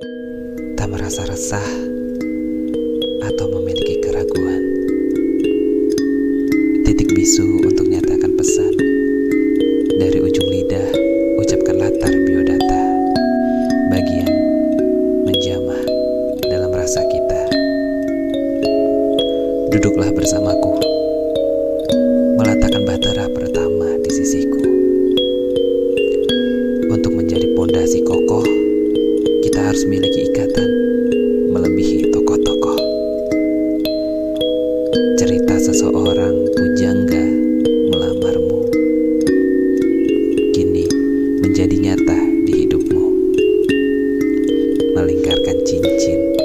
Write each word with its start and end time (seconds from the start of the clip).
Tak 0.00 0.88
merasa 0.88 1.28
resah 1.28 1.68
atau 3.20 3.46
memiliki 3.52 4.00
keraguan. 4.00 4.64
Titik 6.88 7.12
bisu 7.12 7.60
untuk 7.68 7.84
nyatakan 7.84 8.32
pesan. 8.32 8.72
Dari 10.00 10.24
ujung 10.24 10.48
lidah, 10.48 10.88
ucapkan 11.36 11.76
latar 11.76 12.16
biodata. 12.16 12.82
Bagian 13.92 14.32
menjamah 15.28 15.84
dalam 16.48 16.72
rasa 16.72 17.04
kita. 17.04 17.42
Duduklah 19.68 20.16
bersamaku. 20.16 20.80
Meletakkan 22.40 22.88
bahtera 22.88 23.28
pertama 23.36 24.00
di 24.00 24.10
sisiku. 24.16 24.64
Untuk 26.88 27.12
menjadi 27.12 27.52
pondasi 27.52 28.00
kokoh, 28.00 28.69
harus 29.70 29.86
memiliki 29.86 30.26
ikatan 30.26 30.66
melebihi 31.54 32.10
tokoh-tokoh. 32.10 32.74
Cerita 35.14 35.62
seseorang 35.62 36.34
pujangga 36.58 37.22
melamarmu 37.94 38.66
kini 40.50 40.90
menjadi 41.38 41.76
nyata 41.86 42.18
di 42.50 42.66
hidupmu. 42.66 43.04
Melingkarkan 44.98 45.62
cincin 45.62 46.39